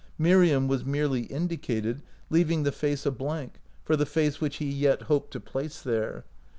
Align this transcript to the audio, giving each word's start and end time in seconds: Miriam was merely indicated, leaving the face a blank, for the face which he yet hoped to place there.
Miriam 0.17 0.67
was 0.67 0.83
merely 0.83 1.25
indicated, 1.25 2.01
leaving 2.31 2.63
the 2.63 2.71
face 2.71 3.05
a 3.05 3.11
blank, 3.11 3.61
for 3.83 3.95
the 3.95 4.07
face 4.07 4.41
which 4.41 4.55
he 4.57 4.65
yet 4.65 5.03
hoped 5.03 5.29
to 5.29 5.39
place 5.39 5.79
there. 5.83 6.25